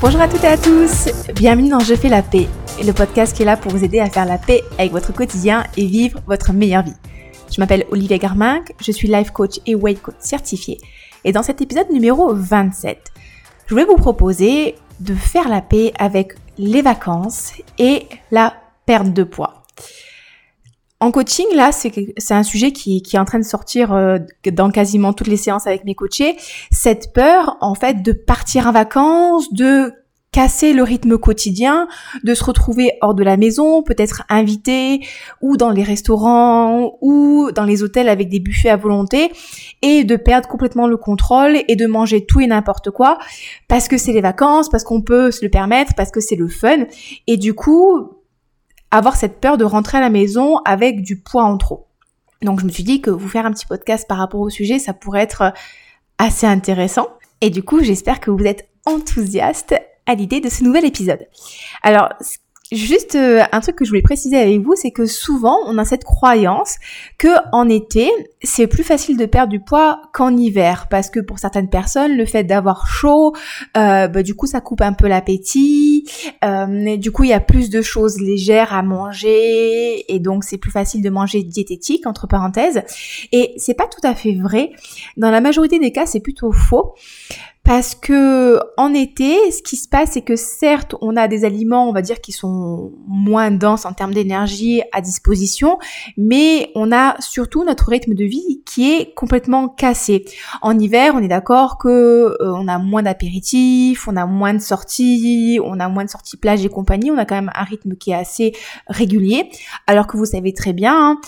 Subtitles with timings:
[0.00, 2.48] Bonjour à toutes et à tous, bienvenue dans Je fais la paix,
[2.84, 5.64] le podcast qui est là pour vous aider à faire la paix avec votre quotidien
[5.76, 6.96] et vivre votre meilleure vie.
[7.50, 10.78] Je m'appelle Olivier Garminck, je suis life coach et weight coach certifié.
[11.24, 13.12] Et dans cet épisode numéro 27,
[13.66, 18.54] je voulais vous proposer de faire la paix avec les vacances et la
[18.86, 19.62] perte de poids.
[21.00, 24.18] En coaching, là, c'est un sujet qui, qui, est en train de sortir euh,
[24.52, 26.36] dans quasiment toutes les séances avec mes coachés.
[26.70, 29.92] Cette peur, en fait, de partir en vacances, de
[30.34, 31.86] casser le rythme quotidien,
[32.24, 35.06] de se retrouver hors de la maison, peut-être invité,
[35.40, 39.30] ou dans les restaurants, ou dans les hôtels avec des buffets à volonté,
[39.80, 43.18] et de perdre complètement le contrôle et de manger tout et n'importe quoi,
[43.68, 46.48] parce que c'est les vacances, parce qu'on peut se le permettre, parce que c'est le
[46.48, 46.86] fun.
[47.28, 48.13] Et du coup,
[48.96, 51.88] avoir cette peur de rentrer à la maison avec du poids en trop.
[52.42, 54.78] Donc je me suis dit que vous faire un petit podcast par rapport au sujet,
[54.78, 55.52] ça pourrait être
[56.18, 57.08] assez intéressant.
[57.40, 59.74] Et du coup, j'espère que vous êtes enthousiaste
[60.06, 61.26] à l'idée de ce nouvel épisode.
[61.82, 62.10] Alors,
[62.72, 65.84] Juste euh, un truc que je voulais préciser avec vous, c'est que souvent on a
[65.84, 66.76] cette croyance
[67.18, 68.10] que en été
[68.42, 72.24] c'est plus facile de perdre du poids qu'en hiver, parce que pour certaines personnes le
[72.24, 73.34] fait d'avoir chaud,
[73.76, 76.10] euh, bah, du coup ça coupe un peu l'appétit,
[76.42, 80.58] euh, du coup il y a plus de choses légères à manger et donc c'est
[80.58, 82.82] plus facile de manger diététique entre parenthèses.
[83.32, 84.70] Et c'est pas tout à fait vrai.
[85.18, 86.94] Dans la majorité des cas c'est plutôt faux
[87.64, 91.88] parce que en été, ce qui se passe, c'est que certes, on a des aliments,
[91.88, 95.78] on va dire, qui sont moins denses en termes d'énergie à disposition,
[96.18, 100.26] mais on a surtout notre rythme de vie qui est complètement cassé.
[100.60, 104.58] En hiver, on est d'accord que euh, on a moins d'apéritifs, on a moins de
[104.58, 107.96] sorties, on a moins de sorties plage et compagnie, on a quand même un rythme
[107.96, 108.52] qui est assez
[108.88, 109.48] régulier,
[109.86, 110.94] alors que vous savez très bien.
[110.94, 111.20] Hein,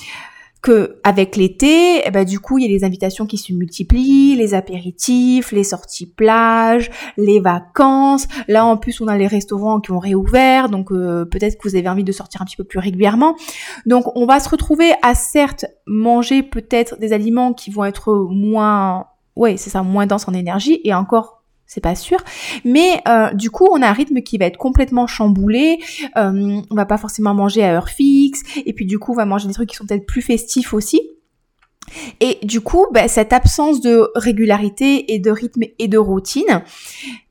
[1.05, 4.55] avec l'été, eh ben, du coup, il y a les invitations qui se multiplient, les
[4.55, 8.27] apéritifs, les sorties plage, les vacances.
[8.48, 11.77] Là, en plus, on a les restaurants qui ont réouvert, donc euh, peut-être que vous
[11.77, 13.36] avez envie de sortir un petit peu plus régulièrement.
[13.86, 19.07] Donc, on va se retrouver à certes manger peut-être des aliments qui vont être moins,
[19.36, 21.36] ouais, c'est ça, moins denses en énergie et encore
[21.66, 22.18] c'est pas sûr.
[22.64, 25.78] Mais euh, du coup, on a un rythme qui va être complètement chamboulé.
[26.16, 28.42] Euh, on va pas forcément manger à heure fixe.
[28.64, 31.00] Et puis du coup, on va manger des trucs qui sont peut-être plus festifs aussi.
[32.20, 36.62] Et du coup, bah, cette absence de régularité et de rythme et de routine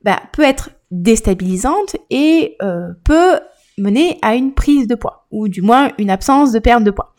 [0.02, 3.38] bah, peut être déstabilisante et euh, peut
[3.78, 7.14] mener à une prise de poids, ou du moins une absence de perte de poids.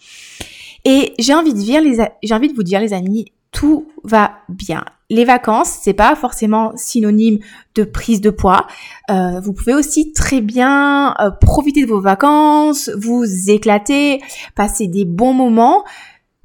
[0.86, 4.34] Et j'ai envie de dire, les j'ai envie de vous dire, les amis, tout va
[4.50, 4.86] bien.
[5.10, 7.40] Les vacances, c'est pas forcément synonyme
[7.74, 8.68] de prise de poids.
[9.10, 14.22] Euh, vous pouvez aussi très bien euh, profiter de vos vacances, vous éclater,
[14.54, 15.86] passer des bons moments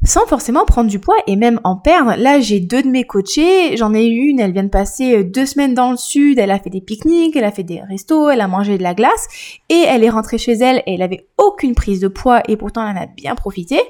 [0.05, 2.15] sans forcément prendre du poids et même en perdre.
[2.17, 5.45] Là, j'ai deux de mes coachés, j'en ai une, elle vient de passer euh, deux
[5.45, 8.41] semaines dans le sud, elle a fait des pique-niques, elle a fait des restos, elle
[8.41, 9.29] a mangé de la glace
[9.69, 12.89] et elle est rentrée chez elle et elle avait aucune prise de poids et pourtant
[12.89, 13.81] elle en a bien profité.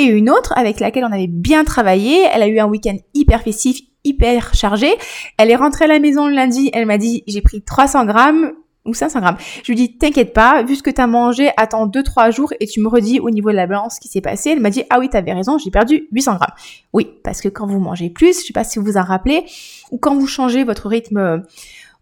[0.00, 3.42] Et une autre avec laquelle on avait bien travaillé, elle a eu un week-end hyper
[3.42, 4.88] festif, hyper chargé.
[5.36, 8.52] Elle est rentrée à la maison le lundi, elle m'a dit j'ai pris 300 grammes,
[8.86, 9.36] ou 500 grammes.
[9.62, 12.80] Je lui dis, t'inquiète pas, vu ce que t'as mangé, attends 2-3 jours et tu
[12.80, 14.50] me redis au niveau de la balance ce qui s'est passé.
[14.50, 16.54] Elle m'a dit, ah oui, t'avais raison, j'ai perdu 800 grammes.
[16.94, 19.44] Oui, parce que quand vous mangez plus, je sais pas si vous vous en rappelez,
[19.90, 21.42] ou quand vous changez votre rythme,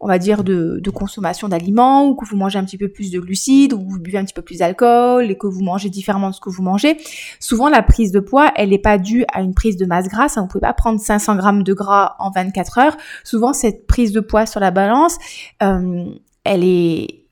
[0.01, 3.21] on va dire, de, consommation d'aliments, ou que vous mangez un petit peu plus de
[3.21, 6.35] glucides, ou vous buvez un petit peu plus d'alcool, et que vous mangez différemment de
[6.35, 6.97] ce que vous mangez,
[7.41, 10.37] souvent la prise de poids, elle n'est pas due à une prise de masse grasse.
[10.37, 12.97] Hein, vous pouvez pas prendre 500 grammes de gras en 24 heures.
[13.25, 15.19] Souvent, cette prise de poids sur la balance,
[15.63, 16.05] euh,
[16.45, 17.28] elle est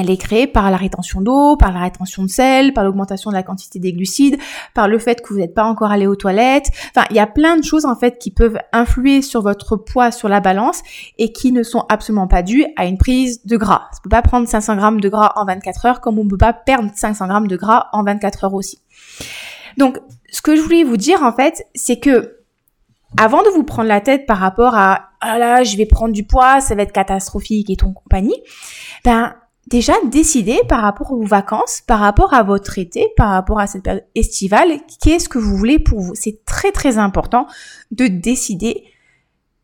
[0.00, 3.36] elle est créée par la rétention d'eau, par la rétention de sel, par l'augmentation de
[3.36, 4.38] la quantité des glucides,
[4.74, 6.70] par le fait que vous n'êtes pas encore allé aux toilettes.
[6.94, 10.10] Enfin, il y a plein de choses en fait qui peuvent influer sur votre poids
[10.10, 10.82] sur la balance
[11.18, 13.88] et qui ne sont absolument pas dues à une prise de gras.
[13.92, 16.38] On peut pas prendre 500 grammes de gras en 24 heures comme on ne peut
[16.38, 18.78] pas perdre 500 grammes de gras en 24 heures aussi.
[19.76, 19.98] Donc,
[20.30, 22.36] ce que je voulais vous dire en fait, c'est que
[23.18, 26.24] avant de vous prendre la tête par rapport à ah là, je vais prendre du
[26.24, 28.42] poids, ça va être catastrophique et ton compagnie,
[29.04, 29.34] ben
[29.70, 33.84] déjà décidez par rapport aux vacances, par rapport à votre été, par rapport à cette
[33.84, 36.14] période estivale, qu'est-ce que vous voulez pour vous?
[36.14, 37.46] C'est très très important
[37.92, 38.84] de décider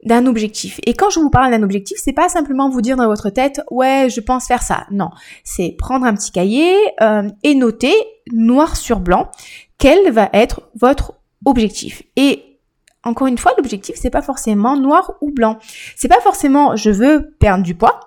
[0.04, 0.78] d'un objectif.
[0.86, 3.60] Et quand je vous parle d'un objectif, c'est pas simplement vous dire dans votre tête
[3.70, 4.86] ouais je pense faire ça.
[4.90, 5.10] Non,
[5.42, 7.94] c'est prendre un petit cahier euh, et noter
[8.32, 9.30] noir sur blanc
[9.78, 11.14] quel va être votre
[11.44, 12.02] objectif.
[12.14, 12.58] Et
[13.02, 15.58] encore une fois, l'objectif c'est pas forcément noir ou blanc.
[15.96, 17.98] C'est pas forcément je veux perdre du poids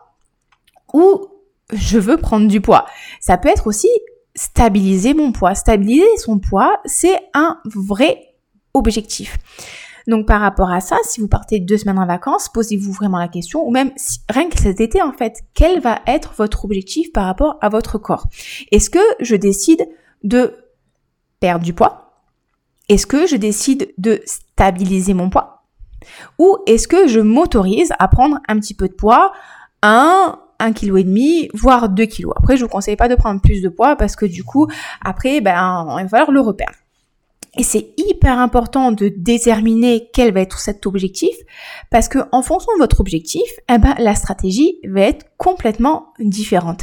[0.93, 1.27] ou
[1.71, 2.85] je veux prendre du poids.
[3.19, 3.89] Ça peut être aussi
[4.35, 5.55] stabiliser mon poids.
[5.55, 8.35] Stabiliser son poids, c'est un vrai
[8.73, 9.37] objectif.
[10.07, 13.27] Donc par rapport à ça, si vous partez deux semaines en vacances, posez-vous vraiment la
[13.27, 13.91] question, ou même
[14.29, 17.99] rien que cet été en fait, quel va être votre objectif par rapport à votre
[17.99, 18.25] corps?
[18.71, 19.87] Est-ce que je décide
[20.23, 20.55] de
[21.39, 22.23] perdre du poids?
[22.87, 25.67] Est-ce que je décide de stabiliser mon poids?
[26.39, 29.31] Ou est-ce que je m'autorise à prendre un petit peu de poids,
[30.59, 32.33] un kilo et demi, voire 2 kilos.
[32.37, 34.67] Après, je vous conseille pas de prendre plus de poids parce que du coup,
[35.03, 36.71] après, ben, il va falloir le repère.
[37.57, 41.35] Et c'est hyper important de déterminer quel va être cet objectif
[41.89, 46.81] parce que en fonction de votre objectif, eh ben, la stratégie va être complètement différente.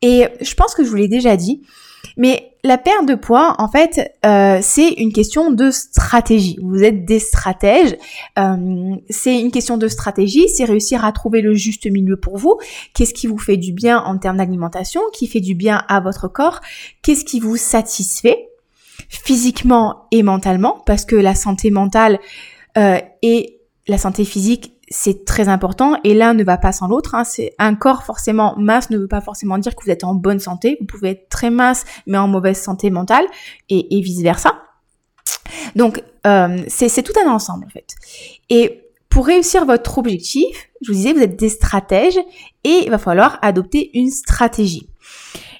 [0.00, 1.62] Et je pense que je vous l'ai déjà dit,
[2.16, 6.58] mais la perte de poids, en fait, euh, c'est une question de stratégie.
[6.62, 7.96] Vous êtes des stratèges.
[8.38, 10.48] Euh, c'est une question de stratégie.
[10.48, 12.58] C'est réussir à trouver le juste milieu pour vous.
[12.94, 15.00] Qu'est-ce qui vous fait du bien en termes d'alimentation?
[15.12, 16.60] Qui fait du bien à votre corps?
[17.02, 18.48] Qu'est-ce qui vous satisfait
[19.08, 20.82] physiquement et mentalement?
[20.84, 22.18] Parce que la santé mentale
[22.76, 27.14] euh, et la santé physique c'est très important et l'un ne va pas sans l'autre.
[27.14, 27.24] Hein.
[27.24, 30.40] C'est un corps forcément masse ne veut pas forcément dire que vous êtes en bonne
[30.40, 30.76] santé.
[30.80, 33.24] Vous pouvez être très mince mais en mauvaise santé mentale
[33.68, 34.62] et, vice versa.
[35.76, 37.94] Donc euh, c'est tout un ensemble en fait.
[38.50, 42.18] Et pour réussir votre objectif, je vous disais vous êtes des stratèges
[42.64, 44.88] et il va falloir adopter une stratégie.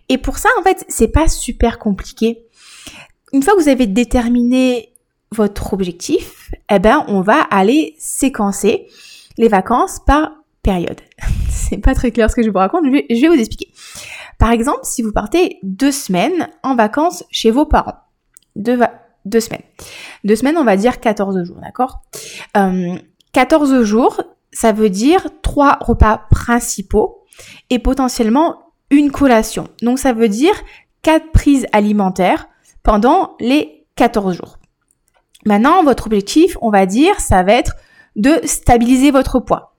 [0.09, 2.45] Et pour ça en fait c'est pas super compliqué.
[3.33, 4.95] Une fois que vous avez déterminé
[5.33, 8.89] votre objectif, eh ben on va aller séquencer
[9.39, 10.33] les vacances par
[10.63, 11.01] période.
[11.49, 13.73] C'est pas très clair ce que je vous raconte, je vais, vous expliquer.
[14.39, 17.97] Par exemple, si vous partez deux semaines en vacances chez vos parents,
[18.57, 18.77] deux,
[19.41, 19.63] semaines.
[20.25, 22.03] Deux semaines, on va dire 14 jours, d'accord?
[22.57, 22.97] Euh,
[23.33, 24.21] 14 jours,
[24.53, 27.25] ça veut dire trois repas principaux
[27.71, 29.69] et potentiellement une collation.
[29.83, 30.55] Donc ça veut dire
[31.03, 32.49] quatre prises alimentaires
[32.83, 34.59] pendant les 14 jours.
[35.45, 37.75] Maintenant, votre objectif, on va dire, ça va être
[38.17, 39.75] de stabiliser votre poids.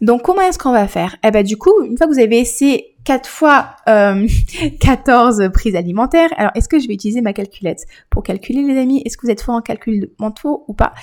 [0.00, 1.16] Donc comment est-ce qu'on va faire?
[1.24, 4.26] Eh ben du coup, une fois que vous avez essayé 4 fois euh,
[4.80, 7.86] 14 prises alimentaires, alors est-ce que je vais utiliser ma calculette?
[8.10, 10.94] Pour calculer les amis Est-ce que vous êtes fort en calcul mentaux ou pas?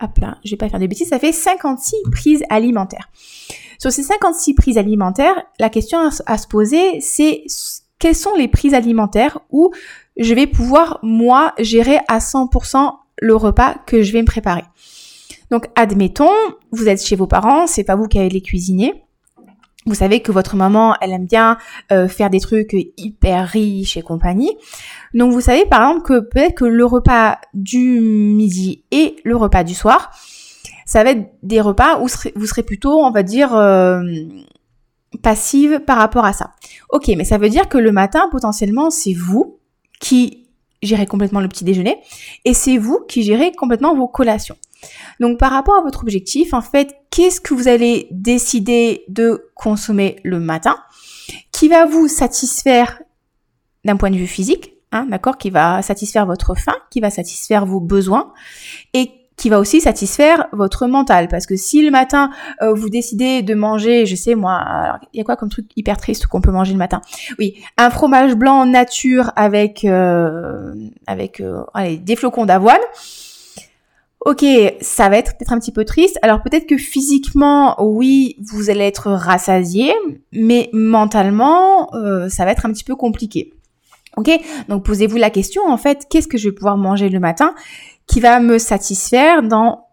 [0.00, 3.08] Hop là, je vais pas faire des bêtises, ça fait 56 prises alimentaires.
[3.78, 7.44] Sur ces 56 prises alimentaires, la question à se poser, c'est
[7.98, 9.70] quelles sont les prises alimentaires où
[10.16, 14.64] je vais pouvoir, moi, gérer à 100% le repas que je vais me préparer?
[15.54, 16.32] Donc, admettons,
[16.72, 19.04] vous êtes chez vos parents, c'est pas vous qui allez les cuisiner.
[19.86, 21.58] Vous savez que votre maman, elle aime bien
[21.92, 24.50] euh, faire des trucs hyper riches et compagnie.
[25.14, 29.62] Donc, vous savez par exemple que peut-être que le repas du midi et le repas
[29.62, 30.10] du soir,
[30.86, 34.02] ça va être des repas où vous serez plutôt, on va dire, euh,
[35.22, 36.50] passive par rapport à ça.
[36.90, 39.60] Ok, mais ça veut dire que le matin, potentiellement, c'est vous
[40.00, 40.48] qui
[40.82, 41.98] gérez complètement le petit déjeuner
[42.44, 44.56] et c'est vous qui gérez complètement vos collations.
[45.20, 50.16] Donc par rapport à votre objectif, en fait, qu'est-ce que vous allez décider de consommer
[50.24, 50.76] le matin
[51.52, 53.00] qui va vous satisfaire
[53.84, 57.66] d'un point de vue physique, hein, d'accord, qui va satisfaire votre faim, qui va satisfaire
[57.66, 58.32] vos besoins
[58.92, 61.28] et qui va aussi satisfaire votre mental?
[61.28, 62.30] Parce que si le matin,
[62.62, 65.96] euh, vous décidez de manger, je sais moi, il y a quoi comme truc hyper
[65.96, 67.00] triste qu'on peut manger le matin?
[67.38, 70.72] Oui, un fromage blanc nature avec, euh,
[71.08, 72.80] euh, des flocons d'avoine
[74.24, 74.44] ok,
[74.80, 76.18] ça va être peut-être un petit peu triste.
[76.22, 79.92] Alors peut-être que physiquement, oui, vous allez être rassasié,
[80.32, 83.52] mais mentalement, euh, ça va être un petit peu compliqué.
[84.16, 84.30] Ok,
[84.68, 87.52] donc posez-vous la question en fait, qu'est-ce que je vais pouvoir manger le matin
[88.06, 89.84] qui va me satisfaire dans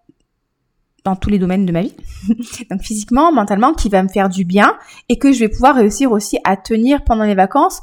[1.03, 1.95] dans tous les domaines de ma vie,
[2.69, 4.77] donc physiquement, mentalement, qui va me faire du bien
[5.09, 7.81] et que je vais pouvoir réussir aussi à tenir pendant les vacances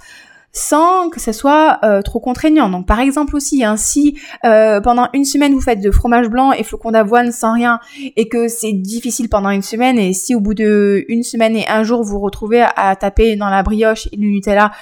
[0.52, 2.68] sans que ça soit euh, trop contraignant.
[2.68, 6.52] Donc par exemple aussi, hein, si euh, pendant une semaine vous faites de fromage blanc
[6.52, 7.80] et flocons d'avoine sans rien
[8.16, 11.66] et que c'est difficile pendant une semaine et si au bout de une semaine et
[11.68, 14.72] un jour vous retrouvez à taper dans la brioche et le Nutella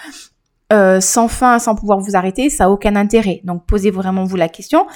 [0.73, 3.40] euh, sans fin, sans pouvoir vous arrêter, ça a aucun intérêt.
[3.44, 4.87] Donc posez vraiment vous la question,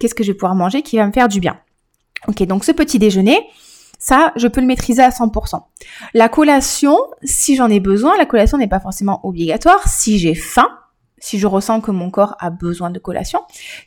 [0.00, 1.56] qu'est-ce que je vais pouvoir manger qui va me faire du bien?
[2.28, 3.38] Ok, donc ce petit déjeuner,
[4.04, 5.62] ça, je peux le maîtriser à 100%.
[6.12, 9.88] La collation, si j'en ai besoin, la collation n'est pas forcément obligatoire.
[9.88, 10.68] Si j'ai faim,
[11.16, 13.40] si je ressens que mon corps a besoin de collation,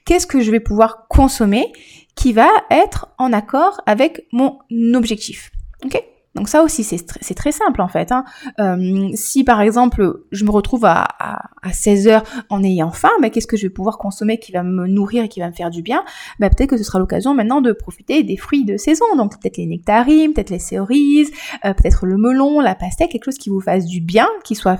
[0.06, 1.72] qu'est-ce que je vais pouvoir consommer
[2.16, 4.58] qui va être en accord avec mon
[4.96, 5.52] objectif?
[5.86, 6.04] Ok?
[6.38, 8.12] Donc ça aussi, c'est très simple en fait.
[8.12, 8.24] Hein.
[8.60, 13.32] Euh, si par exemple, je me retrouve à, à, 16 heures en ayant faim, mais
[13.32, 15.72] qu'est-ce que je vais pouvoir consommer qui va me nourrir et qui va me faire
[15.72, 16.06] du bien?
[16.40, 19.06] Bah, Peut-être que ce sera l'occasion maintenant de profiter des fruits de saison.
[19.18, 21.32] Donc peut-être les nectarines, peut-être les cerises,
[21.66, 24.78] euh, peut-être le melon, la pastèque, quelque chose qui vous fasse du bien, qui soit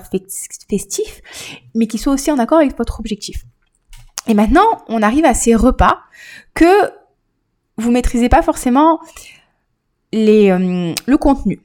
[0.70, 1.20] festif,
[1.74, 3.44] mais qui soit aussi en accord avec votre objectif.
[4.28, 5.98] Et maintenant, on arrive à ces repas
[6.54, 6.90] que
[7.78, 9.00] vous maîtrisez pas forcément
[10.14, 11.60] euh, le contenu.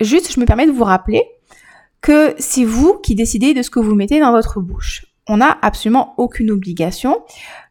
[0.00, 1.22] Juste, je me permets de vous rappeler
[2.00, 5.06] que c'est vous qui décidez de ce que vous mettez dans votre bouche.
[5.26, 7.18] On n'a absolument aucune obligation.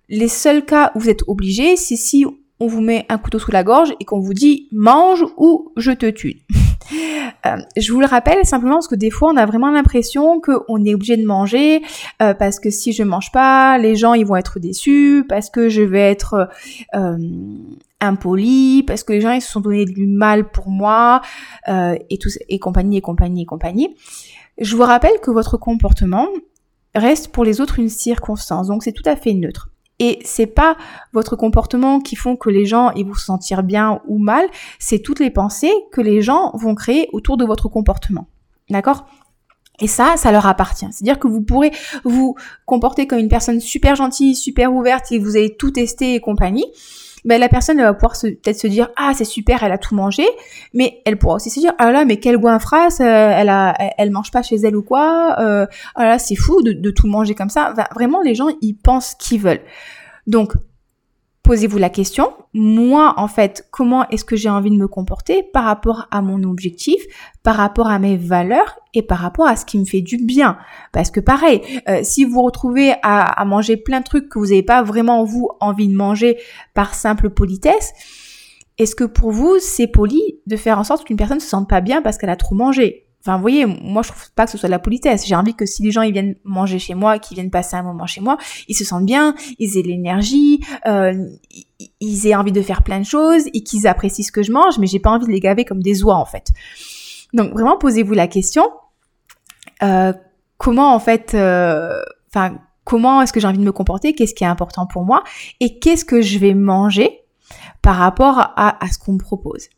[0.09, 2.25] Les seuls cas où vous êtes obligé, c'est si
[2.59, 5.91] on vous met un couteau sous la gorge et qu'on vous dit mange ou je
[5.91, 6.41] te tue.
[7.45, 10.85] Euh, je vous le rappelle simplement parce que des fois on a vraiment l'impression qu'on
[10.85, 11.81] est obligé de manger
[12.21, 15.69] euh, parce que si je mange pas, les gens ils vont être déçus, parce que
[15.69, 16.49] je vais être
[16.95, 17.17] euh,
[17.99, 21.21] impoli, parce que les gens ils se sont donné du mal pour moi
[21.67, 23.95] et tout et compagnie et compagnie et compagnie.
[24.59, 26.27] Je vous rappelle que votre comportement
[26.95, 29.72] reste pour les autres une circonstance, donc c'est tout à fait neutre.
[29.99, 30.75] Et c'est pas
[31.13, 34.47] votre comportement qui font que les gens ils vont se sentir bien ou mal,
[34.79, 38.27] c'est toutes les pensées que les gens vont créer autour de votre comportement.
[38.69, 39.05] D'accord?
[39.79, 40.87] Et ça, ça leur appartient.
[40.91, 41.71] C'est-à-dire que vous pourrez
[42.03, 46.19] vous comporter comme une personne super gentille, super ouverte, et vous avez tout testé et
[46.19, 46.65] compagnie.
[47.25, 49.95] Ben la personne elle va pouvoir peut-être se dire ah c'est super elle a tout
[49.95, 50.25] mangé.
[50.73, 54.11] Mais elle pourra aussi se dire ah là mais quelle goinfrasse euh, elle a elle,
[54.11, 55.65] mange pas chez elle ou quoi euh,
[55.95, 57.73] ah là c'est fou de, de, tout manger comme ça.
[57.95, 59.61] Vraiment les gens ils pensent qu'ils veulent.
[60.27, 60.53] Donc
[61.43, 65.65] posez-vous la question, moi en fait, comment est-ce que j'ai envie de me comporter par
[65.65, 67.03] rapport à mon objectif,
[67.43, 70.57] par rapport à mes valeurs et par rapport à ce qui me fait du bien?
[70.93, 74.47] Parce que pareil, euh, si vous vous retrouvez à, manger plein de trucs que vous
[74.47, 76.37] n'avez pas vraiment vous envie de manger
[76.73, 77.91] par simple politesse,
[78.77, 81.81] est-ce que pour vous c'est poli de faire en sorte qu'une personne se sente pas
[81.81, 83.02] bien parce qu'elle a trop mangé?
[83.25, 85.25] Enfin, vous voyez, moi, je trouve pas que ce soit de la politesse.
[85.25, 87.83] J'ai envie que si les gens ils viennent manger chez moi, qu'ils viennent passer un
[87.83, 88.37] moment chez moi,
[88.67, 91.13] ils se sentent bien, ils aient l'énergie, euh,
[92.01, 94.77] ils aient envie de faire plein de choses et qu'ils apprécient ce que je mange,
[94.77, 96.51] mais j'ai pas envie de les gaver comme des oies en fait.
[97.33, 98.69] Donc vraiment, posez-vous la question
[99.81, 100.13] euh,
[100.57, 104.13] comment en fait, euh, enfin, comment est-ce que j'ai envie de me comporter?
[104.13, 105.23] Qu'est-ce qui est important pour moi?
[105.59, 107.22] Et qu'est-ce que je vais manger?
[107.81, 109.69] Par rapport à, ce qu'on propose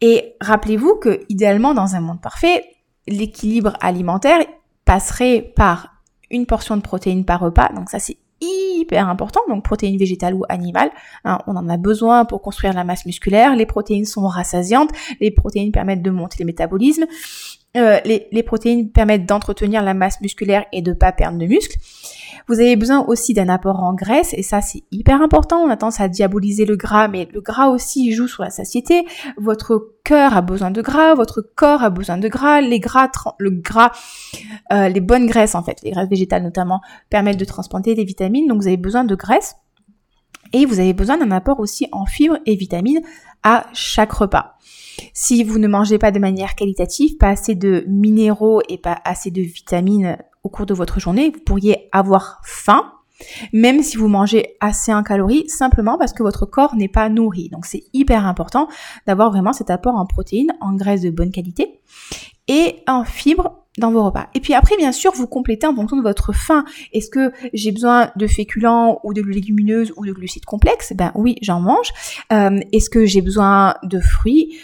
[0.00, 2.64] et rappelez-vous que idéalement dans un monde parfait,
[3.06, 4.44] l'équilibre alimentaire
[4.84, 7.70] passerait par une portion de protéines par repas.
[7.74, 10.90] Donc ça c'est hyper important, donc protéines végétales ou animales.
[11.24, 13.56] Hein, on en a besoin pour construire la masse musculaire.
[13.56, 14.90] Les protéines sont rassasiantes.
[15.20, 16.44] Les protéines permettent de monter.
[17.76, 21.78] Euh, les, les, protéines permettent d'entretenir la masse musculaire et de pas perdre de muscle.
[22.48, 25.58] Vous avez besoin aussi d'un apport en graisse et ça c'est hyper important.
[25.58, 29.04] On a tendance à diaboliser le gras, mais le gras aussi joue sur la satiété.
[29.36, 32.60] Votre cœur a besoin de gras, votre corps a besoin de gras.
[32.60, 33.90] Les gras, le gras,
[34.72, 38.46] euh, les bonnes graisses en fait, les graisses végétales notamment, permettent de transporter des vitamines.
[38.46, 39.56] Donc vous avez besoin de graisse.
[40.52, 43.00] Et vous avez besoin d'un apport aussi en fibres et vitamines
[43.42, 44.56] à chaque repas.
[45.12, 49.30] Si vous ne mangez pas de manière qualitative, pas assez de minéraux et pas assez
[49.30, 52.92] de vitamines au cours de votre journée, vous pourriez avoir faim,
[53.52, 57.48] même si vous mangez assez en calories, simplement parce que votre corps n'est pas nourri.
[57.48, 58.68] Donc c'est hyper important
[59.08, 61.80] d'avoir vraiment cet apport en protéines, en graisses de bonne qualité
[62.46, 64.28] et en fibres dans vos repas.
[64.34, 66.64] Et puis après, bien sûr, vous complétez en fonction de votre faim.
[66.92, 70.92] Est-ce que j'ai besoin de féculents ou de légumineuses ou de glucides complexes?
[70.94, 71.92] Ben oui, j'en mange.
[72.32, 74.56] Euh, est-ce que j'ai besoin de fruits?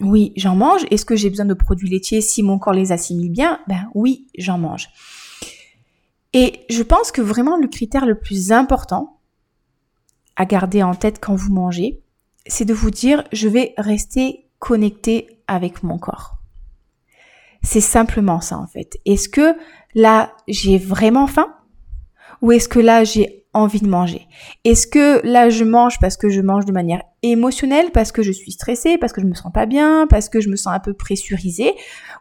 [0.00, 0.82] Oui, j'en mange.
[0.90, 3.60] Est-ce que j'ai besoin de produits laitiers si mon corps les assimile bien?
[3.68, 4.88] Ben oui, j'en mange.
[6.32, 9.18] Et je pense que vraiment le critère le plus important
[10.36, 12.02] à garder en tête quand vous mangez,
[12.46, 16.38] c'est de vous dire je vais rester connecté avec mon corps.
[17.62, 18.98] C'est simplement ça en fait.
[19.04, 19.54] Est-ce que
[19.94, 21.54] là j'ai vraiment faim?
[22.40, 24.26] Ou est-ce que là j'ai envie de manger?
[24.64, 28.32] Est-ce que là je mange parce que je mange de manière émotionnelle, parce que je
[28.32, 30.80] suis stressée, parce que je me sens pas bien, parce que je me sens un
[30.80, 31.74] peu pressurisée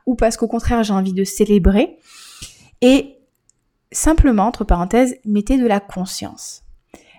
[0.06, 1.98] ou parce qu'au contraire j'ai envie de célébrer?
[2.82, 3.21] Et
[3.92, 6.64] simplement, entre parenthèses, mettez de la conscience.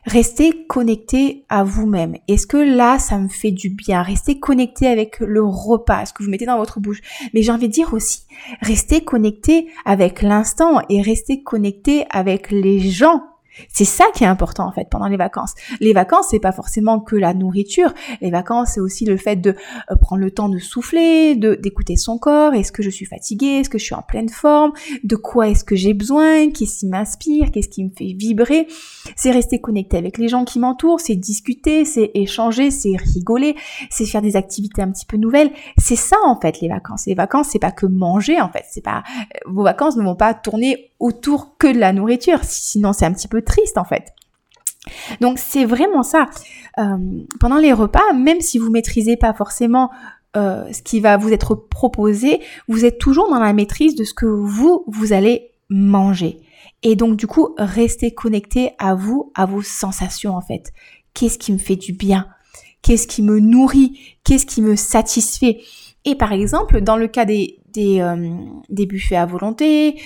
[0.04, 2.16] Restez connecté à vous-même.
[2.26, 4.02] Est-ce que là, ça me fait du bien?
[4.02, 7.00] Restez connecté avec le repas, ce que vous mettez dans votre bouche?
[7.32, 8.24] Mais j'ai envie de dire aussi,
[8.62, 13.22] restez connecté avec l'instant et restez connecté avec les gens
[13.68, 15.54] c'est ça qui est important en fait pendant les vacances.
[15.80, 17.92] Les vacances, c'est pas forcément que la nourriture.
[18.20, 19.54] Les vacances, c'est aussi le fait de
[19.90, 22.54] euh, prendre le temps de souffler, de d'écouter son corps.
[22.54, 23.60] Est-ce que je suis fatiguée?
[23.60, 24.72] Est-ce que je suis en pleine forme?
[25.04, 26.50] De quoi est-ce que j'ai besoin?
[26.50, 27.50] Qu'est-ce qui m'inspire?
[27.50, 28.66] Qu'est-ce qui me fait vibrer?
[29.16, 31.00] C'est rester connecté avec les gens qui m'entourent.
[31.00, 33.56] C'est discuter, c'est échanger, c'est rigoler,
[33.90, 35.50] c'est faire des activités un petit peu nouvelles.
[35.78, 37.06] C'est ça en fait les vacances.
[37.06, 38.64] Les vacances, c'est pas que manger en fait.
[38.70, 42.38] C'est pas euh, vos vacances ne vont pas tourner autour que de la nourriture.
[42.42, 44.14] Sinon, c'est un petit triste en fait.
[45.20, 46.28] Donc c'est vraiment ça.
[46.78, 46.96] Euh,
[47.40, 49.90] pendant les repas, même si vous maîtrisez pas forcément
[50.36, 54.14] euh, ce qui va vous être proposé, vous êtes toujours dans la maîtrise de ce
[54.14, 56.40] que vous, vous allez manger.
[56.82, 60.72] Et donc du coup, restez connecté à vous, à vos sensations en fait.
[61.14, 62.26] qu'est-ce qui me fait du bien,
[62.80, 65.60] qu'est-ce qui me nourrit, qu'est-ce qui me satisfait?
[66.04, 68.16] Et par exemple, dans le cas des, euh,
[68.68, 70.00] buffets à volonté,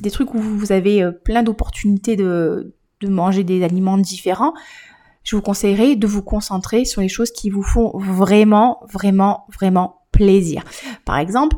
[0.00, 4.52] des trucs où vous avez euh, plein d'opportunités de, de manger des aliments différents,
[5.24, 10.02] je vous conseillerais de vous concentrer sur les choses qui vous font vraiment, vraiment, vraiment
[10.12, 10.62] plaisir.
[11.04, 11.56] Par exemple,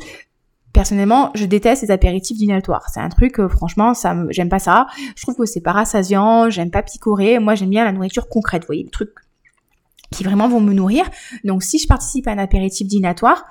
[0.72, 2.88] personnellement, je déteste les apéritifs dînatoires.
[2.92, 4.86] C'est un truc, franchement, ça, j'aime pas ça.
[5.16, 7.38] Je trouve que c'est pas rassasiant, j'aime pas picorer.
[7.38, 8.62] Moi, j'aime bien la nourriture concrète.
[8.62, 9.10] Vous voyez, le truc
[10.10, 11.04] qui vraiment vont me nourrir.
[11.44, 13.44] Donc si je participe à un apéritif dînatoire,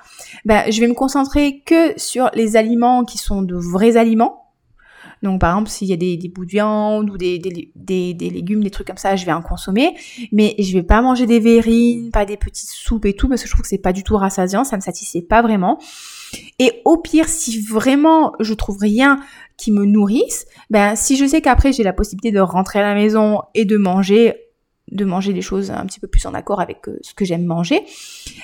[0.46, 4.47] ben, je vais me concentrer que sur les aliments qui sont de vrais aliments.
[5.24, 8.70] Donc par exemple, s'il y a des, bouts de viande ou des, des, légumes, des
[8.70, 9.96] trucs comme ça, je vais en consommer.
[10.32, 13.48] Mais je vais pas manger des verrines, pas des petites soupes et tout, parce que
[13.48, 15.80] je trouve que c'est pas du tout rassasiant, ça me satisfait pas vraiment.
[16.60, 19.20] Et au pire, si vraiment je trouve rien
[19.58, 22.94] qui me nourrisse, ben si je sais qu'après j'ai la possibilité de rentrer à la
[22.94, 24.36] maison et de manger
[24.92, 27.44] de manger des choses un petit peu plus en accord avec euh, ce que j'aime
[27.44, 27.84] manger,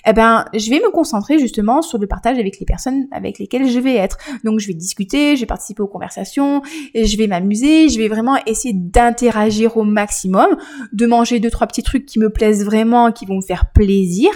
[0.05, 3.69] eh ben, je vais me concentrer justement sur le partage avec les personnes avec lesquelles
[3.69, 4.17] je vais être.
[4.43, 6.61] Donc, je vais discuter, je vais participer aux conversations,
[6.93, 10.57] je vais m'amuser, je vais vraiment essayer d'interagir au maximum,
[10.91, 14.29] de manger deux, trois petits trucs qui me plaisent vraiment, qui vont me faire plaisir,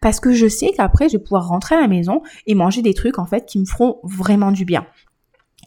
[0.00, 2.94] parce que je sais qu'après, je vais pouvoir rentrer à la maison et manger des
[2.94, 4.86] trucs, en fait, qui me feront vraiment du bien.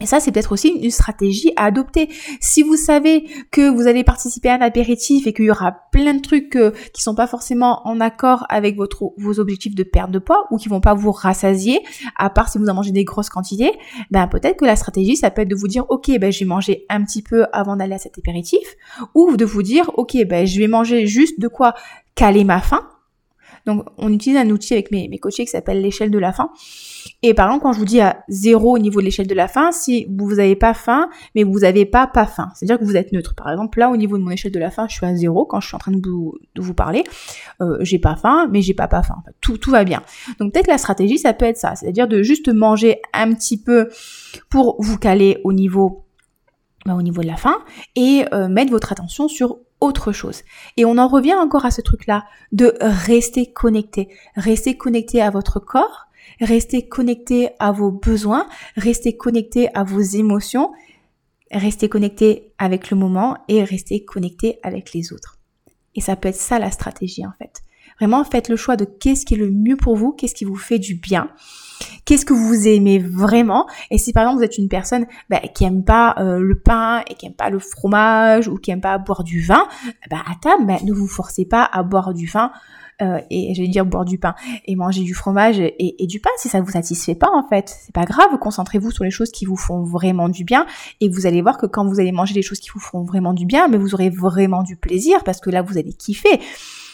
[0.00, 2.08] Et ça, c'est peut-être aussi une stratégie à adopter.
[2.40, 6.14] Si vous savez que vous allez participer à un apéritif et qu'il y aura plein
[6.14, 10.10] de trucs euh, qui sont pas forcément en accord avec votre, vos objectifs de perte
[10.10, 11.80] de poids ou qui vont pas vous rassasier,
[12.16, 13.72] à part si vous en mangez des grosses quantités,
[14.10, 16.46] ben peut-être que la stratégie, ça peut être de vous dire, ok, ben je vais
[16.46, 18.76] manger un petit peu avant d'aller à cet apéritif,
[19.14, 21.74] ou de vous dire, ok, ben je vais manger juste de quoi
[22.14, 22.86] caler ma faim,
[23.66, 26.50] donc, on utilise un outil avec mes, mes coachés qui s'appelle l'échelle de la faim.
[27.22, 29.48] Et par exemple, quand je vous dis à zéro au niveau de l'échelle de la
[29.48, 32.96] faim, si vous n'avez pas faim, mais vous n'avez pas pas faim, c'est-à-dire que vous
[32.96, 33.34] êtes neutre.
[33.34, 35.44] Par exemple, là, au niveau de mon échelle de la faim, je suis à zéro
[35.44, 37.04] quand je suis en train de vous, parler.
[37.60, 39.22] Euh, j'ai pas faim, mais j'ai pas pas faim.
[39.40, 40.02] tout, tout va bien.
[40.38, 41.74] Donc, peut-être la stratégie, ça peut être ça.
[41.76, 43.88] C'est-à-dire de juste manger un petit peu
[44.50, 46.04] pour vous caler au niveau
[46.84, 47.58] bah, au niveau de la faim
[47.94, 50.42] et euh, mettre votre attention sur autre chose.
[50.76, 55.58] Et on en revient encore à ce truc-là de rester connecté, rester connecté à votre
[55.58, 56.06] corps,
[56.40, 60.72] rester connecté à vos besoins, rester connecté à vos émotions,
[61.50, 65.38] rester connecté avec le moment et rester connecté avec les autres.
[65.94, 67.62] Et ça peut être ça la stratégie en fait.
[67.98, 70.56] Vraiment faites le choix de qu'est-ce qui est le mieux pour vous, qu'est-ce qui vous
[70.56, 71.28] fait du bien
[72.04, 75.64] Qu'est-ce que vous aimez vraiment Et si par exemple vous êtes une personne bah, qui
[75.64, 78.98] aime pas euh, le pain et qui aime pas le fromage ou qui aime pas
[78.98, 79.66] boire du vin,
[80.10, 82.52] bah, à table, bah, ne vous forcez pas à boire du vin.
[83.00, 84.34] Euh, et je vais dire boire du pain
[84.66, 87.74] et manger du fromage et, et, du pain si ça vous satisfait pas en fait
[87.84, 90.66] c'est pas grave concentrez-vous sur les choses qui vous font vraiment du bien
[91.00, 93.32] et vous allez voir que quand vous allez manger des choses qui vous font vraiment
[93.32, 96.38] du bien mais vous aurez vraiment du plaisir parce que là vous allez kiffer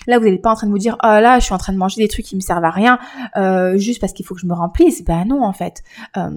[0.09, 1.73] Là, vous n'êtes pas en train de vous dire, oh là, je suis en train
[1.73, 2.99] de manger des trucs qui me servent à rien,
[3.37, 5.05] euh, juste parce qu'il faut que je me remplisse.
[5.05, 5.83] Ben non, en fait.
[6.17, 6.31] Euh,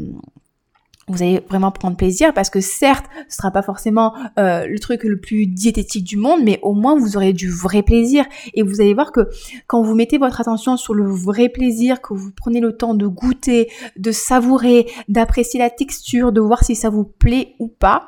[1.08, 5.04] vous allez vraiment prendre plaisir parce que certes, ce sera pas forcément euh, le truc
[5.04, 8.80] le plus diététique du monde, mais au moins vous aurez du vrai plaisir et vous
[8.82, 9.28] allez voir que
[9.68, 13.08] quand vous mettez votre attention sur le vrai plaisir, que vous prenez le temps de
[13.08, 18.08] goûter, de savourer, d'apprécier la texture, de voir si ça vous plaît ou pas,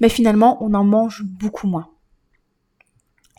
[0.00, 1.88] mais finalement on en mange beaucoup moins.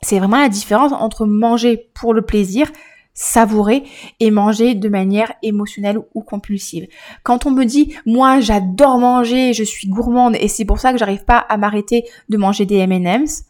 [0.07, 2.71] C'est vraiment la différence entre manger pour le plaisir,
[3.13, 3.83] savourer
[4.21, 6.87] et manger de manière émotionnelle ou compulsive.
[7.23, 10.97] Quand on me dit moi j'adore manger, je suis gourmande et c'est pour ça que
[10.97, 13.43] j'arrive pas à m'arrêter de manger des M&M's,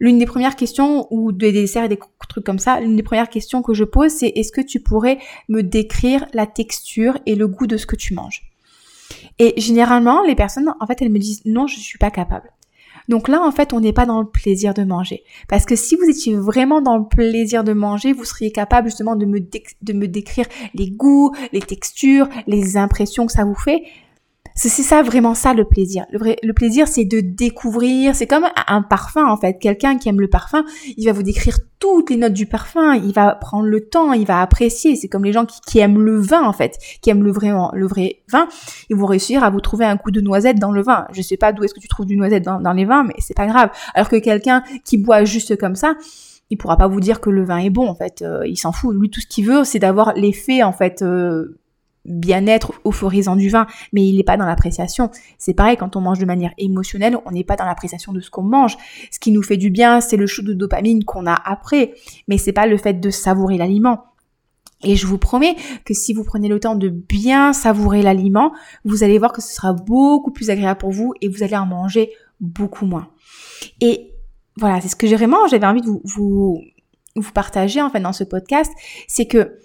[0.00, 1.98] l'une des premières questions ou des desserts et des
[2.30, 5.18] trucs comme ça, l'une des premières questions que je pose c'est est-ce que tu pourrais
[5.50, 8.50] me décrire la texture et le goût de ce que tu manges?
[9.38, 12.50] Et généralement les personnes en fait elles me disent non, je suis pas capable.
[13.08, 15.24] Donc là, en fait, on n'est pas dans le plaisir de manger.
[15.48, 19.16] Parce que si vous étiez vraiment dans le plaisir de manger, vous seriez capable justement
[19.16, 23.82] de me, de me décrire les goûts, les textures, les impressions que ça vous fait.
[24.60, 26.04] C'est ça vraiment ça le plaisir.
[26.10, 28.16] Le, vrai, le plaisir, c'est de découvrir.
[28.16, 29.54] C'est comme un parfum en fait.
[29.60, 30.64] Quelqu'un qui aime le parfum,
[30.96, 32.94] il va vous décrire toutes les notes du parfum.
[32.96, 34.96] Il va prendre le temps, il va apprécier.
[34.96, 37.86] C'est comme les gens qui, aiment le vin en fait, qui aiment le vrai, le
[37.86, 38.48] vrai vin.
[38.90, 41.06] Ils vont réussir à vous trouver un coup de noisette dans le vin.
[41.12, 43.14] Je sais pas d'où est-ce que tu trouves du noisette dans, dans les vins, mais
[43.18, 43.70] c'est pas grave.
[43.94, 45.94] Alors que quelqu'un qui boit juste comme ça,
[46.50, 48.22] il pourra pas vous dire que le vin est bon en fait.
[48.22, 48.92] Euh, il s'en fout.
[48.96, 51.02] Lui, tout ce qu'il veut, c'est d'avoir l'effet en fait.
[51.02, 51.58] Euh,
[52.08, 55.10] bien-être euphorisant du vin, mais il n'est pas dans l'appréciation.
[55.38, 58.30] C'est pareil, quand on mange de manière émotionnelle, on n'est pas dans l'appréciation de ce
[58.30, 58.76] qu'on mange.
[59.10, 61.94] Ce qui nous fait du bien, c'est le shoot de dopamine qu'on a après,
[62.26, 64.04] mais c'est pas le fait de savourer l'aliment.
[64.82, 68.52] Et je vous promets que si vous prenez le temps de bien savourer l'aliment,
[68.84, 71.66] vous allez voir que ce sera beaucoup plus agréable pour vous et vous allez en
[71.66, 73.08] manger beaucoup moins.
[73.80, 74.12] Et
[74.56, 76.60] voilà, c'est ce que j'ai vraiment, j'avais envie de vous, vous,
[77.16, 78.72] vous partager en fait dans ce podcast,
[79.08, 79.58] c'est que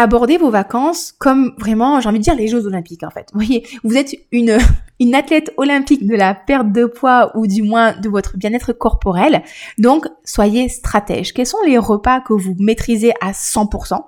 [0.00, 3.28] abordez vos vacances comme vraiment, j'ai envie de dire les Jeux Olympiques en fait.
[3.32, 4.56] Vous voyez, vous êtes une,
[5.00, 9.42] une athlète olympique de la perte de poids ou du moins de votre bien-être corporel.
[9.78, 11.34] Donc, soyez stratège.
[11.34, 14.02] Quels sont les repas que vous maîtrisez à 100%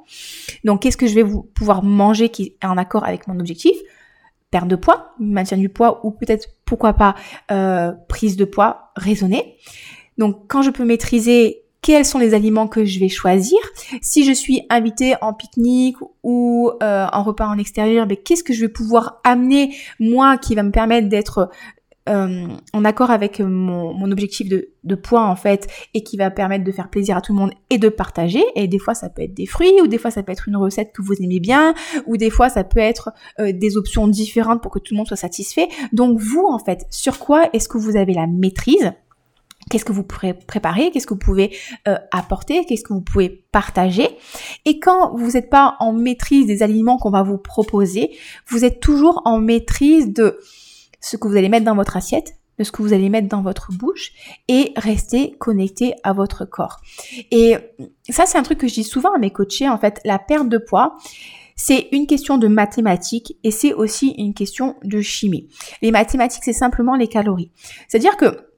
[0.64, 3.76] Donc, qu'est-ce que je vais vous pouvoir manger qui est en accord avec mon objectif?
[4.50, 7.14] Perte de poids, maintien du poids ou peut-être, pourquoi pas,
[7.50, 9.57] euh, prise de poids raisonnée.
[10.16, 13.59] Donc, quand je peux maîtriser quels sont les aliments que je vais choisir.
[14.01, 18.53] Si je suis invitée en pique-nique ou euh, en repas en extérieur, mais qu'est-ce que
[18.53, 21.51] je vais pouvoir amener moi qui va me permettre d'être
[22.09, 26.31] euh, en accord avec mon, mon objectif de, de, poids en fait et qui va
[26.31, 28.42] permettre de faire plaisir à tout le monde et de partager?
[28.57, 30.57] Et des fois ça peut être des fruits ou des fois ça peut être une
[30.57, 31.75] recette que vous aimez bien
[32.07, 35.07] ou des fois ça peut être euh, des options différentes pour que tout le monde
[35.07, 35.68] soit satisfait.
[35.92, 38.92] Donc vous en fait sur quoi est-ce que vous avez la maîtrise?
[39.70, 40.90] Qu'est-ce que vous pourrez préparer?
[40.90, 41.57] Qu'est-ce que vous pouvez
[41.88, 42.64] euh, apporter?
[42.64, 44.09] Qu'est-ce que vous pouvez partager?
[44.64, 48.11] Et quand vous n'êtes pas en maîtrise des aliments qu'on va vous proposer,
[48.48, 50.38] vous êtes toujours en maîtrise de
[51.01, 53.42] ce que vous allez mettre dans votre assiette, de ce que vous allez mettre dans
[53.42, 54.12] votre bouche
[54.48, 56.81] et rester connecté à votre corps.
[57.31, 57.57] Et
[58.09, 59.68] ça, c'est un truc que je dis souvent à mes coachés.
[59.68, 60.96] En fait, la perte de poids,
[61.57, 65.48] c'est une question de mathématiques et c'est aussi une question de chimie.
[65.81, 67.51] Les mathématiques, c'est simplement les calories.
[67.88, 68.51] C'est-à-dire que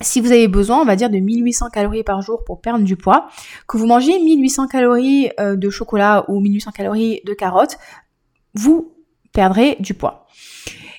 [0.00, 2.96] si vous avez besoin, on va dire, de 1800 calories par jour pour perdre du
[2.96, 3.28] poids,
[3.68, 7.78] que vous mangez 1800 calories euh, de chocolat ou 1800 calories de carottes,
[8.54, 8.92] vous
[9.32, 10.26] perdrez du poids.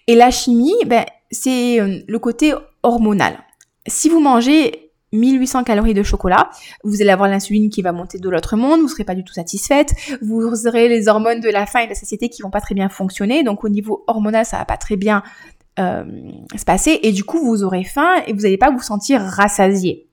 [0.07, 3.39] Et la chimie, ben, c'est euh, le côté hormonal.
[3.87, 6.49] Si vous mangez 1800 calories de chocolat,
[6.83, 9.33] vous allez avoir l'insuline qui va monter de l'autre monde, vous serez pas du tout
[9.33, 12.61] satisfaite, vous aurez les hormones de la faim et de la satiété qui vont pas
[12.61, 15.21] très bien fonctionner, donc au niveau hormonal ça va pas très bien
[15.79, 16.03] euh,
[16.55, 20.07] se passer et du coup vous aurez faim et vous n'allez pas vous sentir rassasié.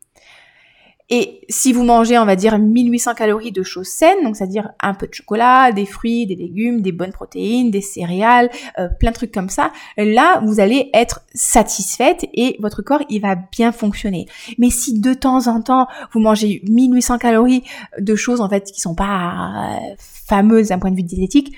[1.10, 4.92] Et si vous mangez, on va dire, 1800 calories de choses saines, donc c'est-à-dire un
[4.92, 9.14] peu de chocolat, des fruits, des légumes, des bonnes protéines, des céréales, euh, plein de
[9.14, 14.26] trucs comme ça, là, vous allez être satisfaite et votre corps, il va bien fonctionner.
[14.58, 17.64] Mais si de temps en temps, vous mangez 1800 calories
[17.98, 21.56] de choses, en fait, qui sont pas euh, fameuses d'un point de vue diététique,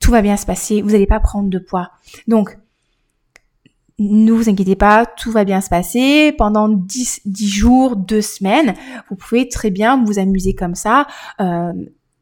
[0.00, 1.90] tout va bien se passer, vous n'allez pas prendre de poids.
[2.26, 2.56] Donc,
[3.98, 6.32] ne vous inquiétez pas, tout va bien se passer.
[6.36, 8.74] Pendant 10, 10 jours, 2 semaines,
[9.08, 11.06] vous pouvez très bien vous amuser comme ça,
[11.40, 11.72] euh,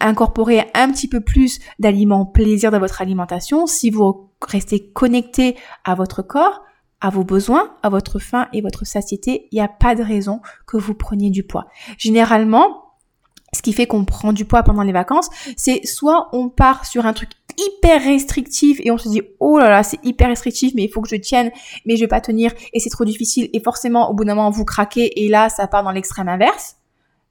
[0.01, 5.95] incorporer un petit peu plus d'aliments plaisir dans votre alimentation si vous restez connecté à
[5.95, 6.63] votre corps,
[7.01, 9.49] à vos besoins, à votre faim et votre satiété.
[9.53, 11.67] Il n'y a pas de raison que vous preniez du poids.
[11.99, 12.86] Généralement,
[13.57, 17.07] ce qui fait qu'on prend du poids pendant les vacances, c'est soit on part sur
[17.07, 20.85] un truc hyper restrictif et on se dit oh là là c'est hyper restrictif mais
[20.85, 21.51] il faut que je tienne
[21.87, 24.51] mais je vais pas tenir et c'est trop difficile et forcément au bout d'un moment
[24.51, 26.77] vous craquez et là ça part dans l'extrême inverse.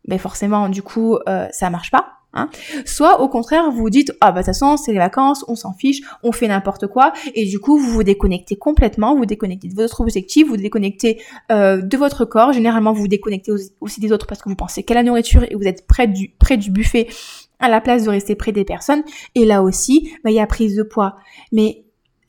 [0.07, 2.49] Mais forcément du coup euh, ça marche pas Hein.
[2.85, 5.55] Soit au contraire, vous vous dites ah bah de toute façon c'est les vacances, on
[5.55, 9.69] s'en fiche, on fait n'importe quoi et du coup vous vous déconnectez complètement, vous déconnectez
[9.69, 11.21] de votre objectif, vous déconnectez
[11.51, 12.53] euh, de votre corps.
[12.53, 15.55] Généralement vous vous déconnectez aussi des autres parce que vous pensez qu'à la nourriture et
[15.55, 17.07] vous êtes près du buffet
[17.59, 19.03] à la place de rester près des personnes.
[19.33, 21.15] Et là aussi, bah, il y a prise de poids.
[21.51, 21.84] Mais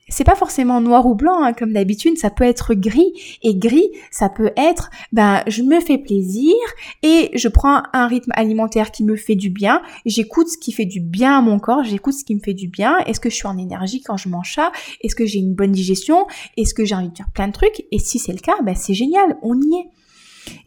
[0.08, 3.12] c'est pas forcément noir ou blanc hein, comme d'habitude, ça peut être gris.
[3.42, 6.54] Et gris, ça peut être ben je me fais plaisir
[7.02, 10.84] et je prends un rythme alimentaire qui me fait du bien, j'écoute ce qui fait
[10.84, 13.34] du bien à mon corps, j'écoute ce qui me fait du bien, est-ce que je
[13.34, 16.84] suis en énergie quand je mange ça, est-ce que j'ai une bonne digestion, est-ce que
[16.84, 17.84] j'ai envie de faire plein de trucs?
[17.90, 19.90] Et si c'est le cas, ben c'est génial, on y est.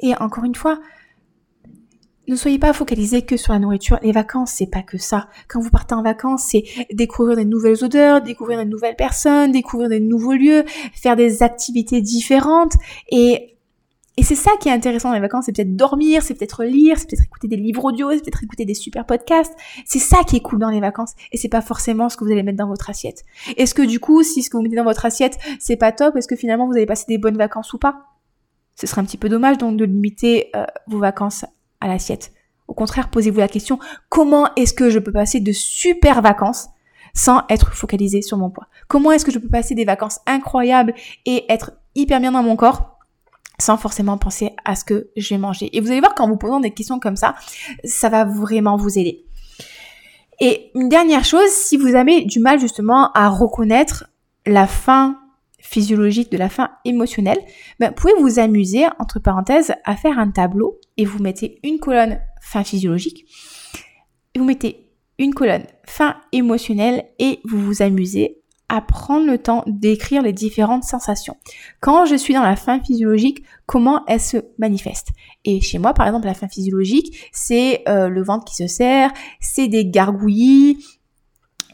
[0.01, 0.79] Et encore une fois,
[2.29, 3.99] ne soyez pas focalisés que sur la nourriture.
[4.03, 5.27] Les vacances, c'est pas que ça.
[5.47, 6.63] Quand vous partez en vacances, c'est
[6.93, 10.63] découvrir des nouvelles odeurs, découvrir de nouvelles personnes, découvrir des nouveaux lieux,
[10.93, 12.73] faire des activités différentes.
[13.09, 13.55] Et,
[14.17, 15.45] et c'est ça qui est intéressant dans les vacances.
[15.45, 18.65] C'est peut-être dormir, c'est peut-être lire, c'est peut-être écouter des livres audio, c'est peut-être écouter
[18.65, 19.53] des super podcasts.
[19.85, 21.13] C'est ça qui est cool dans les vacances.
[21.31, 23.23] Et c'est pas forcément ce que vous allez mettre dans votre assiette.
[23.57, 26.15] Est-ce que du coup, si ce que vous mettez dans votre assiette, c'est pas top,
[26.15, 28.05] est-ce que finalement vous allez passer des bonnes vacances ou pas?
[28.75, 31.43] Ce serait un petit peu dommage donc de limiter euh, vos vacances
[31.81, 32.31] à l'assiette.
[32.67, 36.67] Au contraire, posez-vous la question, comment est-ce que je peux passer de super vacances
[37.15, 38.67] sans être focalisé sur mon poids?
[38.87, 40.93] Comment est-ce que je peux passer des vacances incroyables
[41.25, 42.97] et être hyper bien dans mon corps
[43.59, 45.75] sans forcément penser à ce que je vais manger?
[45.75, 47.35] Et vous allez voir qu'en vous posant des questions comme ça,
[47.83, 49.25] ça va vraiment vous aider.
[50.39, 54.05] Et une dernière chose, si vous avez du mal justement à reconnaître
[54.45, 55.17] la faim
[55.69, 57.37] physiologique de la faim émotionnelle,
[57.79, 61.79] ben, vous pouvez vous amuser, entre parenthèses, à faire un tableau et vous mettez une
[61.79, 63.25] colonne fin physiologique,
[64.35, 64.87] vous mettez
[65.19, 68.37] une colonne fin émotionnelle et vous vous amusez
[68.69, 71.35] à prendre le temps d'écrire les différentes sensations.
[71.81, 75.09] Quand je suis dans la faim physiologique, comment elle se manifeste?
[75.43, 79.11] Et chez moi, par exemple, la faim physiologique, c'est euh, le ventre qui se serre,
[79.39, 80.83] c'est des gargouillis,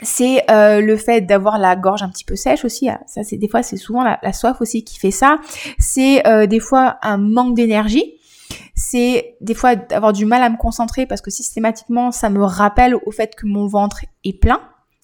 [0.05, 2.89] c'est euh, le fait d'avoir la gorge un petit peu sèche aussi.
[2.89, 5.39] Ah, ça, c'est des fois, c'est souvent la, soif aussi qui fait ça.
[5.79, 8.13] C'est euh, des fois un manque d'énergie.
[8.75, 12.95] C'est des fois d'avoir du mal à me concentrer parce que systématiquement, ça me rappelle
[12.95, 14.61] au fait que mon ventre est plein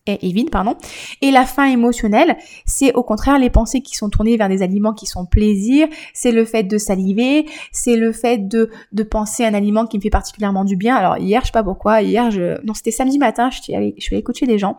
[0.08, 0.76] est, vide, pardon.
[1.22, 4.94] Et la faim émotionnelle, c'est au contraire les pensées qui sont tournées vers des aliments
[4.94, 9.48] qui sont plaisir, c'est le fait de saliver, c'est le fait de, de penser à
[9.48, 10.96] un aliment qui me fait particulièrement du bien.
[10.96, 13.96] Alors hier, je sais pas pourquoi, hier, je, non, c'était samedi matin, je suis allée,
[13.98, 14.78] je suis allée coacher des gens.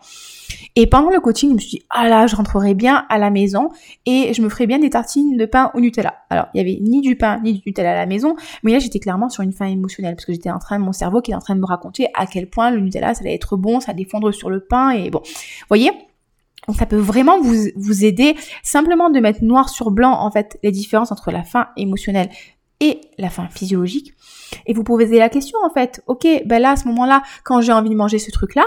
[0.76, 3.30] Et pendant le coaching, je me suis dit, ah là, je rentrerai bien à la
[3.30, 3.70] maison
[4.06, 6.14] et je me ferai bien des tartines de pain au Nutella.
[6.30, 8.78] Alors, il y avait ni du pain ni du Nutella à la maison, mais là,
[8.78, 11.34] j'étais clairement sur une faim émotionnelle parce que j'étais en train, mon cerveau qui est
[11.34, 13.92] en train de me raconter à quel point le Nutella, ça allait être bon, ça
[13.92, 15.22] allait fondre sur le pain et bon.
[15.68, 15.90] Voyez?
[16.78, 20.70] ça peut vraiment vous, vous aider simplement de mettre noir sur blanc, en fait, les
[20.70, 22.30] différences entre la faim émotionnelle
[22.80, 24.12] et la faim physiologique.
[24.66, 27.60] Et vous pouvez poser la question, en fait, ok, ben là, à ce moment-là, quand
[27.60, 28.64] j'ai envie de manger ce truc-là,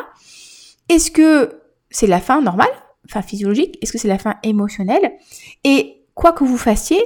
[0.90, 2.68] est-ce que c'est la faim normale,
[3.08, 5.14] faim physiologique, est-ce que c'est la faim émotionnelle?
[5.64, 7.02] Et quoi que vous fassiez,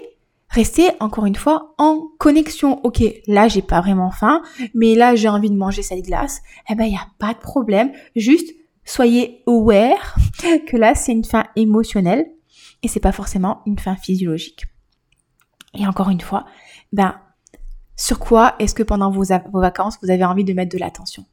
[0.50, 2.84] restez encore une fois en connexion.
[2.86, 4.42] Ok, là j'ai pas vraiment faim,
[4.74, 6.42] mais là j'ai envie de manger cette glace.
[6.70, 8.54] Eh ben il y a pas de problème, juste
[8.86, 10.16] soyez aware
[10.68, 12.26] que là c'est une faim émotionnelle
[12.82, 14.66] et c'est pas forcément une faim physiologique.
[15.76, 16.46] Et encore une fois,
[16.94, 17.16] ben
[17.96, 21.26] sur quoi est-ce que pendant vos, vos vacances vous avez envie de mettre de l'attention?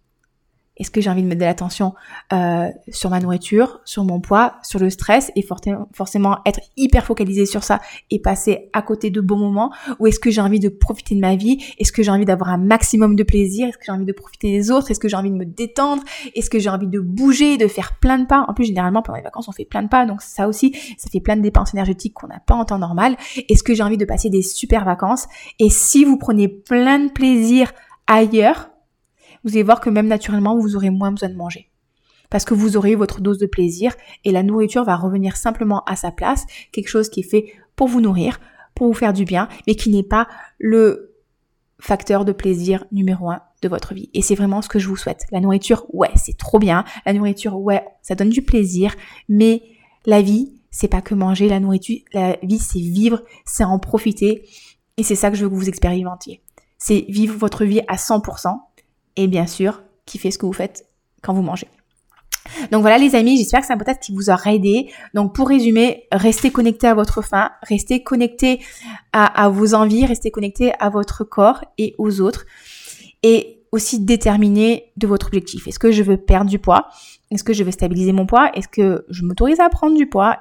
[0.77, 1.95] Est-ce que j'ai envie de mettre de l'attention
[2.33, 7.47] euh, sur ma nourriture, sur mon poids, sur le stress et forcément être hyper focalisé
[7.47, 9.73] sur ça et passer à côté de bons moments?
[9.99, 11.63] Ou est-ce que j'ai envie de profiter de ma vie?
[11.79, 13.69] Est-ce que j'ai envie d'avoir un maximum de plaisir?
[13.69, 14.91] Est-ce que j'ai envie de profiter des autres?
[14.91, 16.03] Est-ce que j'ai envie de me détendre?
[16.35, 18.45] Est-ce que j'ai envie de bouger, de faire plein de pas?
[18.49, 20.05] En plus, généralement, pendant les vacances, on fait plein de pas.
[20.05, 23.17] Donc ça aussi, ça fait plein de dépenses énergétiques qu'on n'a pas en temps normal.
[23.49, 25.27] Est-ce que j'ai envie de passer des super vacances?
[25.59, 27.73] Et si vous prenez plein de plaisir
[28.07, 28.71] ailleurs,
[29.47, 31.71] vous allez voir que même naturellement, vous aurez moins besoin de manger.
[32.31, 35.95] Parce que vous aurez votre dose de plaisir et la nourriture va revenir simplement à
[35.95, 38.41] sa place, quelque chose qui est fait pour vous nourrir,
[38.75, 40.27] pour vous faire du bien, mais qui n'est pas
[40.59, 41.15] le
[41.79, 44.11] facteur de plaisir numéro un de votre vie.
[44.15, 45.27] Et c'est vraiment ce que je vous souhaite.
[45.31, 46.85] La nourriture, ouais, c'est trop bien.
[47.05, 48.95] La nourriture, ouais, ça donne du plaisir,
[49.29, 49.63] mais
[50.07, 51.49] la vie, c'est pas que manger.
[51.49, 54.49] La nourriture, la vie, c'est vivre, c'est en profiter.
[54.97, 56.43] Et c'est ça que je veux que vous expérimentiez.
[56.79, 58.59] C'est vivre votre vie à 100%,
[59.17, 60.87] et bien sûr, kiffez ce que vous faites
[61.23, 61.69] quand vous mangez.
[62.71, 64.91] Donc voilà les amis, j'espère que c'est un podcast qui vous aura aidé.
[65.15, 68.61] Donc pour résumer, restez connecté à votre faim, restez connecté
[69.13, 72.47] à, vos envies, restez connecté à votre corps et aux autres.
[73.23, 75.67] Et aussi déterminer de votre objectif.
[75.67, 76.89] Est-ce que je veux perdre du poids?
[77.31, 78.51] Est-ce que je veux stabiliser mon poids?
[78.55, 80.39] Est-ce que je m'autorise à prendre du poids?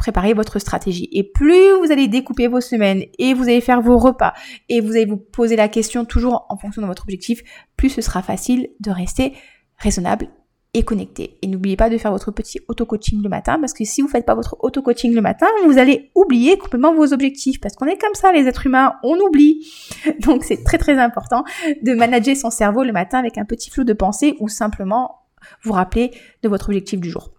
[0.00, 1.08] Préparer votre stratégie.
[1.12, 4.32] Et plus vous allez découper vos semaines et vous allez faire vos repas
[4.68, 7.42] et vous allez vous poser la question toujours en fonction de votre objectif,
[7.76, 9.34] plus ce sera facile de rester
[9.76, 10.28] raisonnable
[10.72, 11.36] et connecté.
[11.42, 14.24] Et n'oubliez pas de faire votre petit auto-coaching le matin parce que si vous faites
[14.24, 18.14] pas votre auto-coaching le matin, vous allez oublier complètement vos objectifs parce qu'on est comme
[18.14, 19.70] ça les êtres humains, on oublie.
[20.20, 21.44] Donc c'est très très important
[21.82, 25.16] de manager son cerveau le matin avec un petit flot de pensée ou simplement
[25.62, 27.30] vous rappeler de votre objectif du jour.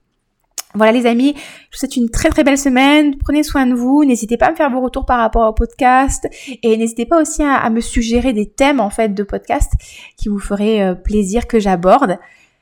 [0.74, 1.42] Voilà les amis, je
[1.76, 3.18] vous souhaite une très très belle semaine.
[3.18, 4.06] Prenez soin de vous.
[4.06, 6.28] N'hésitez pas à me faire vos retours par rapport au podcast
[6.64, 9.72] et n'hésitez pas aussi à, me suggérer des thèmes en fait de podcast
[10.18, 12.18] qui vous feraient euh, plaisir que j'aborde.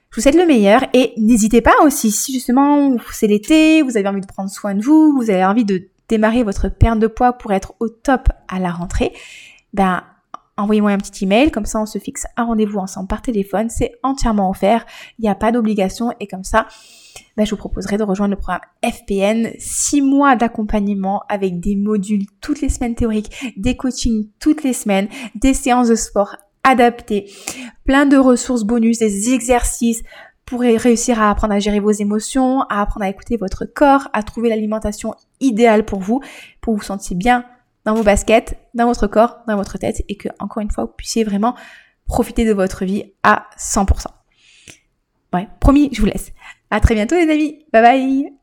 [0.10, 4.08] Je vous souhaite le meilleur et n'hésitez pas aussi si justement c'est l'été, vous avez
[4.08, 7.34] envie de prendre soin de vous, vous avez envie de démarrer votre perte de poids
[7.34, 9.14] pour être au top à la rentrée,
[9.74, 10.04] ben
[10.60, 13.94] envoyez-moi un petit email, comme ça on se fixe un rendez-vous ensemble par téléphone, c'est
[14.04, 14.86] entièrement offert,
[15.18, 16.68] il n'y a pas d'obligation et comme ça
[17.38, 22.26] ben, je vous proposerai de rejoindre le programme FPN, 6 mois d'accompagnement avec des modules
[22.42, 27.32] toutes les semaines théoriques, des coachings toutes les semaines, des séances de sport adaptées,
[27.86, 30.04] plein de ressources bonus, des exercices
[30.46, 34.24] pour réussir à apprendre à gérer vos émotions, à apprendre à écouter votre corps, à
[34.24, 36.22] trouver l'alimentation idéale pour vous,
[36.60, 37.46] pour vous sentir bien
[37.86, 40.94] dans vos baskets, dans votre corps, dans votre tête et que, encore une fois, vous
[40.96, 41.56] puissiez vraiment
[42.06, 44.06] profiter de votre vie à 100%.
[45.34, 46.32] Ouais, promis, je vous laisse.
[46.72, 47.66] À très bientôt les amis.
[47.72, 48.39] Bye bye